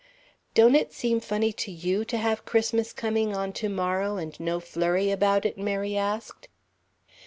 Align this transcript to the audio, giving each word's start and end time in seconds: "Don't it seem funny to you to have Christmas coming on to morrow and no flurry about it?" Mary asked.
"Don't 0.55 0.73
it 0.73 0.91
seem 0.93 1.19
funny 1.19 1.53
to 1.53 1.69
you 1.69 2.03
to 2.05 2.17
have 2.17 2.43
Christmas 2.43 2.91
coming 2.91 3.35
on 3.35 3.53
to 3.53 3.69
morrow 3.69 4.17
and 4.17 4.39
no 4.39 4.59
flurry 4.59 5.11
about 5.11 5.45
it?" 5.45 5.59
Mary 5.59 5.95
asked. 5.95 6.47